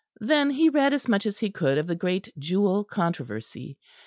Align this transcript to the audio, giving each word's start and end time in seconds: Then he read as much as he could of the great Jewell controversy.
Then 0.19 0.49
he 0.49 0.67
read 0.67 0.95
as 0.95 1.07
much 1.07 1.27
as 1.27 1.37
he 1.37 1.51
could 1.51 1.77
of 1.77 1.85
the 1.85 1.93
great 1.93 2.33
Jewell 2.39 2.83
controversy. 2.83 3.77